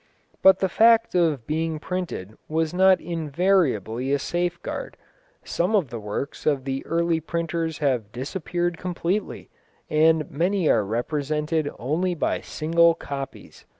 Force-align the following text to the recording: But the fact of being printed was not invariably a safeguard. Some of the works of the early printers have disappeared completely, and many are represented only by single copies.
But 0.41 0.57
the 0.61 0.67
fact 0.67 1.13
of 1.13 1.45
being 1.45 1.77
printed 1.77 2.35
was 2.49 2.73
not 2.73 2.99
invariably 2.99 4.11
a 4.11 4.17
safeguard. 4.17 4.97
Some 5.43 5.75
of 5.75 5.91
the 5.91 5.99
works 5.99 6.47
of 6.47 6.63
the 6.65 6.83
early 6.87 7.19
printers 7.19 7.77
have 7.85 8.11
disappeared 8.11 8.79
completely, 8.79 9.51
and 9.91 10.27
many 10.31 10.67
are 10.67 10.83
represented 10.83 11.69
only 11.77 12.15
by 12.15 12.41
single 12.41 12.95
copies. 12.95 13.67